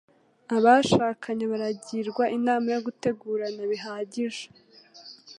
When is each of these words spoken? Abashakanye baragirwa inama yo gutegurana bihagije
Abashakanye 0.55 1.45
baragirwa 1.51 2.23
inama 2.37 2.67
yo 2.75 2.79
gutegurana 2.87 3.61
bihagije 3.71 4.45